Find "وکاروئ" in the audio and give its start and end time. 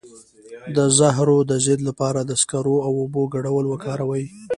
3.67-4.25